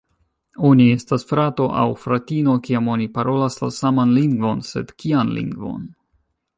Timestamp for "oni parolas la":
2.97-3.73